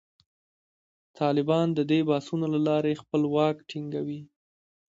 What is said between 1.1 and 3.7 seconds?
طالبان د دې بحثونو له لارې خپل واک